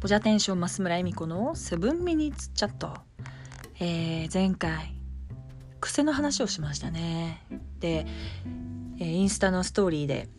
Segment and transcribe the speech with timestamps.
[0.00, 2.94] ボジャテンション増村恵美子のセブンミニッツチャット、
[3.80, 4.94] えー、前回
[5.78, 7.44] 癖の話をしましたね。
[7.80, 8.06] で、
[8.98, 10.30] えー、インスタのストーリーで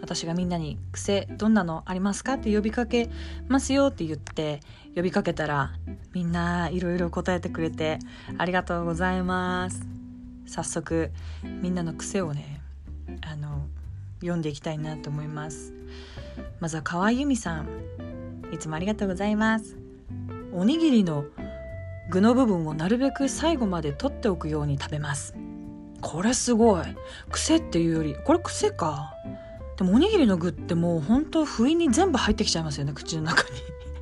[0.00, 3.10] 私がみんなに癖どんなのありますかって呼びかけ
[3.46, 4.60] ますよって言って
[4.94, 5.74] 呼びかけたら
[6.14, 7.98] みんないろいろ答えてくれて
[8.38, 9.86] ありがとうございます。
[10.46, 11.10] 早速
[11.44, 12.62] みんなの癖をね
[13.20, 13.66] あの
[14.20, 15.74] 読んでいきたいなと思います。
[16.58, 17.68] まずは河合由美さん。
[18.52, 19.76] いつもありがとうございます。
[20.52, 21.24] おにぎりの
[22.10, 25.34] 具の部分をなるべく最後まで取っておくように食べます。
[26.00, 26.84] これすごい。
[27.30, 29.12] 癖っていうよりこれ癖か。
[29.76, 33.48] でもおにぎりの具ってもうほんと不意に全部入ってきちゃいますよね口の中に。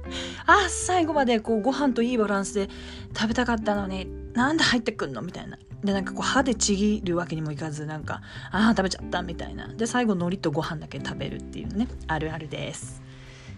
[0.47, 2.69] あ最後までこうご飯といいバランスで
[3.17, 5.59] 食べたかったのになんで入ってくんのみたいな。
[5.83, 9.69] でなんかこう歯でちぎるわけにもいかずなんかああ食べちゃったみたいな。
[9.69, 13.04] で最後海苔とご飯だけ食べるっていうねあるあるです。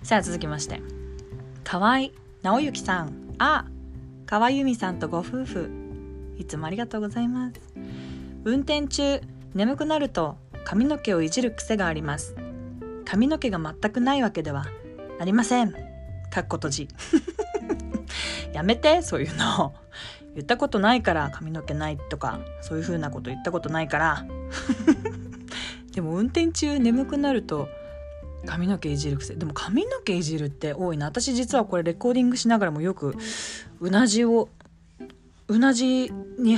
[0.02, 0.80] さあ続きまして。
[1.64, 2.10] 河合
[2.42, 3.34] 直之さん。
[3.38, 3.66] あ
[4.26, 5.70] 河合由美さんとご夫婦。
[6.38, 7.60] いつもありがとうございます。
[8.44, 9.20] 運転中
[9.54, 12.36] 眠くなると髪の毛をいじる癖があります。
[13.04, 14.66] 髪の毛が全くないわけでは
[15.18, 15.72] ありません。
[16.30, 16.88] かっこ閉じ。
[18.52, 19.74] やめてそういうの。
[20.34, 24.26] 言ったことないから髪の毛ないとかそういう風なこと言ったことないから。
[25.92, 27.68] でも運転中眠くなると
[28.46, 29.34] 髪の毛いじる癖。
[29.34, 31.06] でも髪の毛いじるって多いな。
[31.06, 33.16] 私実はこれレコーディングしながらもよく
[33.80, 34.48] うなじを
[35.48, 36.56] うなじに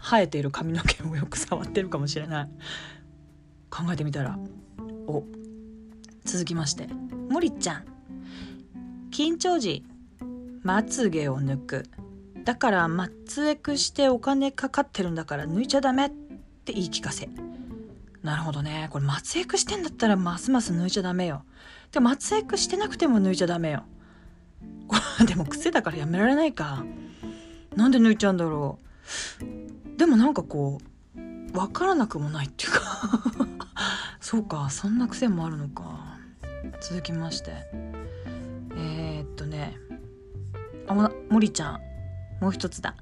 [0.00, 2.48] 生えている髪の毛をよく触ってるかもしれない。
[3.70, 4.38] 考えてみたら
[5.06, 5.24] お
[6.24, 6.88] 続きまして。
[7.28, 7.84] 森ちゃん。
[9.10, 9.84] 緊張時
[10.62, 11.86] まつげを抜く。
[12.44, 16.10] だからマッツエクしてお金かかってるんだから抜いちゃダメっ
[16.64, 17.28] て言い聞かせ。
[18.22, 18.88] なるほどね。
[18.90, 21.44] これマツエクしてんだったらますます抜いちゃダメよ。
[21.92, 23.84] でもマツエクしてなくても抜いちゃダメよ。
[25.26, 26.84] でも癖だからやめられないか。
[27.74, 28.78] なんで抜いちゃうんだろ
[29.94, 29.98] う。
[29.98, 30.80] でもなんかこ
[31.16, 32.80] う分からなくもないっていうか。
[34.20, 36.18] そうかそんな癖もあるのか。
[36.80, 37.52] 続きまして。
[38.76, 39.76] えー、っとね。
[40.88, 41.80] あ森ちゃん。
[42.40, 42.94] もう一つだ。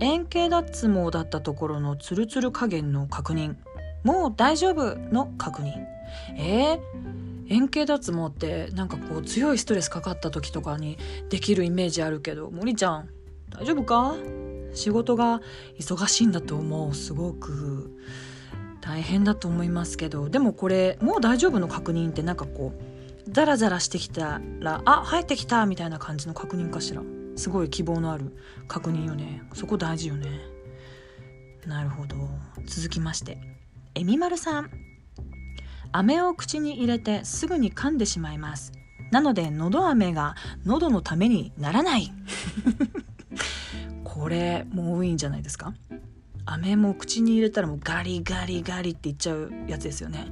[0.00, 3.56] 円形脱毛だったところのツルツル加減の確認。
[4.02, 5.86] もう大丈夫の確認。
[6.36, 6.80] えー、
[7.48, 10.98] 円形脱毛ってなんかこう強いストレスかかった時とかに
[11.30, 13.08] できるイメージあるけど森ちゃん
[13.50, 14.14] 大丈夫か？
[14.74, 15.40] 仕事が
[15.78, 16.94] 忙しいんだと思う。
[16.94, 17.98] すごく。
[18.80, 20.28] 大変だと思いますけど。
[20.28, 25.66] でもこれもう大丈夫の確認ってなんかこうザラザラしてきたらあ生えてきた！
[25.66, 27.02] みたいな感じの確認かしら。
[27.36, 28.36] すごい希望のある
[28.68, 29.42] 確認よね。
[29.54, 30.28] そこ大事よね。
[31.66, 32.16] なるほど。
[32.66, 33.38] 続きまして。
[33.94, 34.70] えみまるさん。
[35.92, 38.72] 飴を口に入れてすぐに噛んでしまいます。
[39.10, 42.10] なのでのど飴が喉のためにならない。
[44.04, 45.74] これもう多いんじゃないですか？
[46.46, 50.26] 飴も口に入れたらもうガリガリガリっていっちゃうやつですよね。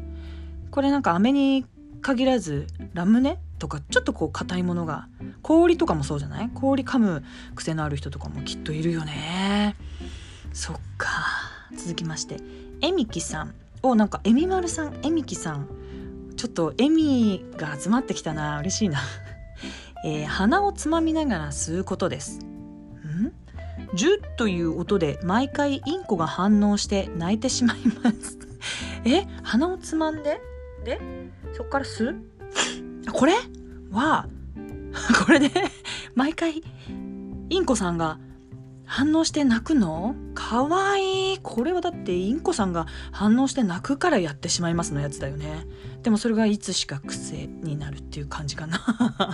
[0.70, 1.66] これなんか飴に
[2.00, 5.08] 限らずラムネとかちょっとこう硬いものが
[5.42, 6.48] 氷とかもそうじゃない？
[6.54, 7.22] 氷噛む
[7.54, 9.76] 癖のある人とかもきっといるよね。
[10.54, 11.08] そっか。
[11.76, 12.38] 続きまして
[12.82, 13.54] えみきさん。
[13.82, 14.98] おなんかえみまるさん。
[15.02, 15.68] えみきさん。
[16.36, 18.58] ちょっとえみが集まってきたな。
[18.60, 19.00] 嬉しいな。
[20.04, 22.38] えー、鼻をつまみながら吸うことです。
[22.40, 23.32] ん？
[23.94, 28.38] ジュッという音で毎回インコが反応して泣いてしまいます。
[29.04, 29.26] え？
[29.42, 30.40] 鼻をつまんで？
[30.84, 31.00] で？
[31.52, 32.16] そっから吸う？
[33.12, 33.34] これ？
[33.90, 34.26] は
[35.26, 35.50] これで？
[36.14, 36.62] 毎回
[37.50, 38.18] インコさんが
[38.90, 40.16] 反応して泣くの？
[40.34, 41.20] かわい。
[41.34, 45.66] いこれはだってインコさんが反応して泣くからやってしまいますのやつだよね。
[46.02, 48.78] でもそれがいつしか癖になるっていう感じかな。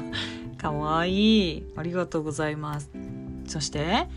[0.58, 1.58] かわい。
[1.58, 2.90] いありがとうございます。
[3.46, 4.08] そして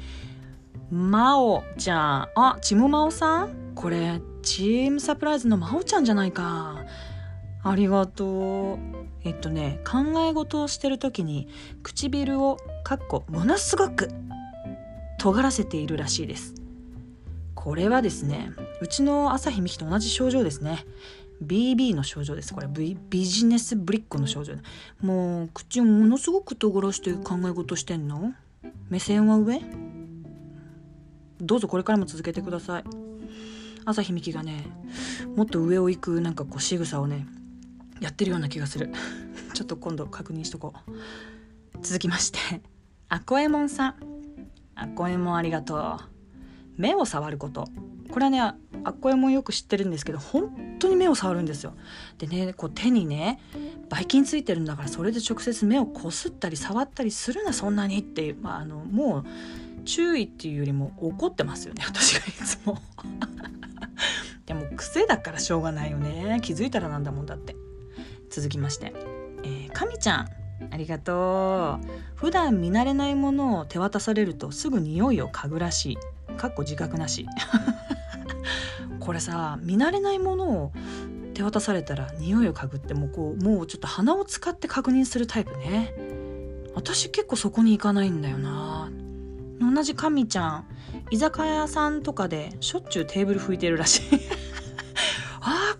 [0.92, 2.28] まおちゃん。
[2.36, 3.74] あちむまおさん？
[3.76, 6.84] これチームサプライズのまおちゃんじゃないか。
[7.64, 8.80] ありがとう。
[9.24, 11.48] えっとね考え事をしてる時に
[11.84, 14.10] 唇をかっこものすごく
[15.20, 16.56] 尖らせているらしいです。
[17.54, 20.86] これはですねうちの朝日美希と同じ症状ですね。
[21.44, 22.54] BB の症状です。
[22.54, 24.54] これビビジネスブリッコの症状
[25.02, 28.34] もう口をものすごく尖らして考え事してんの？
[28.90, 29.62] 目線は上？
[31.42, 32.84] どうぞこれからも続けてください。
[33.86, 34.66] 朝日美希がね
[35.36, 37.28] もっと上を行くなんかこう仕草をね
[38.00, 38.90] やってるような気がする。
[39.54, 40.92] ちょっと今度確認しとこう。
[41.82, 42.40] 続きまして
[43.10, 44.19] あこえもんさん。
[44.82, 45.98] あこえもありがとう。
[46.78, 47.68] 目を触ること。
[48.12, 48.56] これはねあ
[48.90, 51.74] っこえもよく知ってるんですけど本当に目を触るんですよ。
[52.18, 53.40] でねこう手にね
[53.90, 59.26] ばい菌ついてるんだからそれで直接目をこすったり触ったりするなそんなにって、まあ、あのもう
[59.86, 62.80] 注意っていうよりも怒ってますよね私がいつも。
[64.46, 66.40] でも癖だからしょうがないよね。
[66.42, 67.56] 気づいたらなんだもんだって。
[68.32, 68.94] 続きまして。
[69.44, 70.39] えー、かみちゃん。
[70.72, 71.88] ありがとう。
[72.16, 75.98] 普段見慣れないものを手渡されるとすぐ匂いを嗅ぐらしい。
[76.38, 77.26] かっこ自覚なし。
[79.00, 80.72] これさ見慣れないものを
[81.34, 85.94] 手渡されたら匂いを嗅ぐってもうこうもうちょっと鼻を使って確認するタイプね。
[86.76, 88.90] 私結構そこに行かないんだよな。
[89.60, 90.66] 同じかみちゃん
[91.12, 94.39] 居酒屋さんとかでしょっちゅうテーブル拭いてるらしい。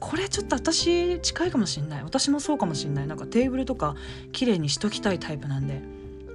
[0.10, 2.04] これちょっと私近いかもしんない。
[2.04, 3.08] 私もそうかもしんない。
[3.08, 3.94] なんかテーブルとか
[4.32, 5.84] 綺麗にしときたいタイプなんで。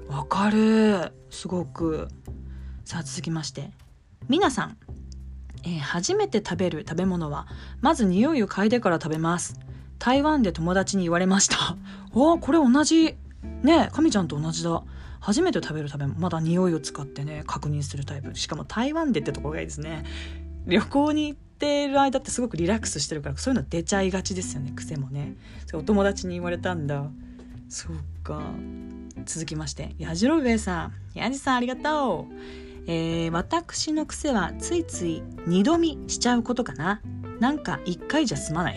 [0.06, 1.12] わかる。
[1.28, 2.06] すごく。
[2.84, 3.72] さあ続きまして。
[4.28, 4.76] 皆さん、
[5.64, 7.48] えー、初めて食べる食べ物は
[7.80, 9.58] まず匂いを嗅いでから食べます。
[9.98, 11.76] 台湾で友達に言われました。
[12.16, 13.16] わこれ同じ。
[13.64, 14.84] ねえかみちゃんと同じだ。
[15.18, 16.20] 初めて食べる食べ物。
[16.20, 18.36] まだ匂いを使ってね確認するタイプ。
[18.36, 20.04] しかも台湾でってところがいいですね。
[20.68, 25.34] 旅行に行てる間ってすごくリラックスしてるからそういうの出ちゃいがちですよね癖もね。
[25.66, 27.06] それお友達に言われたんだ。
[27.68, 28.42] そうか。
[29.24, 31.18] 続きましてやじろべえさん。
[31.18, 32.34] やじさんありがとう。
[32.86, 37.00] えー、私の癖はついつい二度見しちゃうことかな。
[37.40, 38.76] なんか一回じゃ済まない。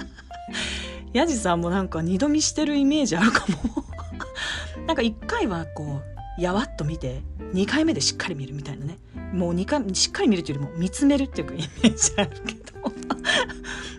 [1.14, 3.84] やじさんもなんか二度見してるイメージあるかも。
[4.86, 6.02] なんか一回はこ
[6.38, 7.22] うやわっと見て
[7.54, 8.98] 2回目でしっかり見るみたいなね。
[9.36, 12.66] もう2回しっかり見るというよりも見つめるっていうイメージあるけど。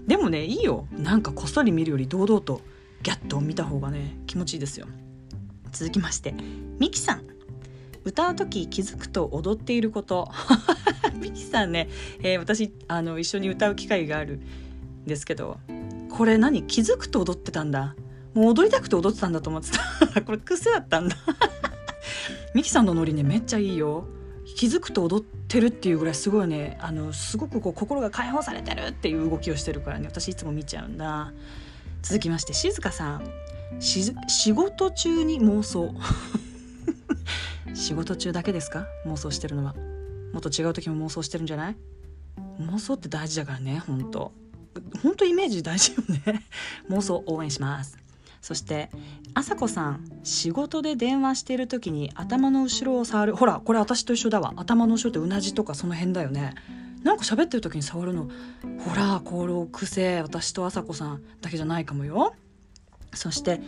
[0.08, 0.88] でもねいいよ。
[0.92, 2.62] なんかこっそり見るより堂々と
[3.04, 4.88] ギャッと見た方がね気持ちいいですよ。
[5.72, 6.34] 続きまして
[6.80, 7.22] ミキさん。
[8.04, 10.32] 歌う時気づくと踊っていること。
[11.22, 11.90] ミキさんね、
[12.24, 14.40] えー、私あの一緒に歌う機会がある
[15.04, 15.58] んですけど
[16.10, 17.96] これ何気づくと踊ってたんだ。
[18.34, 19.72] もう踊りたくて踊ってたんだと思って
[20.14, 20.22] た。
[20.24, 21.16] これ癖だったんだ。
[22.56, 24.08] ミキさんのノリねめっちゃいいよ。
[24.58, 31.32] 気づくと踊ってるっていうぐらいすごいねあのすごくこう心が解放されてるっていう動きをしてるからね私いつも見ちゃうんだ。
[32.02, 33.32] 続きまして静香さん。
[33.80, 35.94] 仕事中に妄想。
[37.76, 38.88] 仕事中だけですか？
[39.06, 39.76] 妄想してるのは。
[40.34, 41.76] もっと違う時も妄想してるんじゃない？
[42.60, 44.32] 妄想って大事だからね本当
[45.04, 46.44] 本当イメージ大事よね。
[46.90, 47.96] 妄想応援します。
[48.42, 48.90] そして
[49.34, 53.36] あさこさん仕事で電話している時に頭の後ろを触る。
[53.36, 54.54] ほらこれ私と一緒だわ。
[54.56, 56.56] 頭の後ろってうなじとかその辺だよね。
[57.04, 58.30] なんか喋ってる時に触るの。
[58.80, 62.36] ほらこの癖私とあさこさんだけじゃないかもよ。
[63.14, 63.62] そして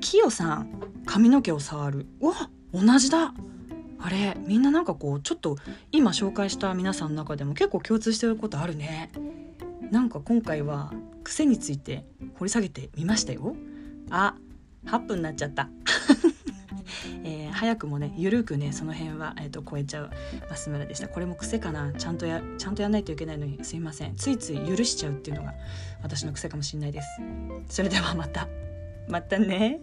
[0.00, 2.06] きよさん髪の毛を触る。
[2.20, 3.34] うわ同じだ。
[4.04, 5.56] あれみんななんかこうちょっと
[5.92, 9.10] 今紹介した皆さんの中でも結構共通してることあるね。
[9.90, 10.92] なんか今回は
[11.22, 12.04] 癖について
[12.36, 13.54] 掘り下げてみましたよ。
[14.12, 14.34] あ
[14.86, 15.68] 8分になっちゃった、
[17.24, 20.10] えー、早くもねゆるくねその辺は、えーと、超えちゃう
[20.54, 21.08] 増村でした。
[21.08, 21.92] これも癖かな。
[21.92, 24.14] ちゃんとやちゃんとやんないといけないのにすいません。
[24.14, 25.54] ついつい許しちゃうっていうのが
[26.02, 27.08] 私の癖かもしれないです。
[27.68, 28.48] それではまた。
[29.08, 29.80] またね。